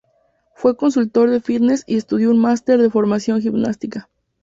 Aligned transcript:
Fue 0.55 0.75
consultor 0.77 1.29
de 1.29 1.41
fitness 1.41 1.83
y 1.85 1.95
estudió 1.95 2.31
un 2.31 2.39
máster 2.41 2.81
de 2.81 2.89
formación 2.89 3.39
gimnástica. 3.39 4.09